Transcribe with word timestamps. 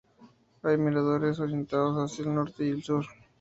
Hay 0.63 0.79
miradores 0.79 1.39
orientados 1.39 1.95
hacia 1.97 2.25
el 2.25 2.33
norte 2.33 2.65
y 2.65 2.69
el 2.71 2.81
sur. 2.81 3.05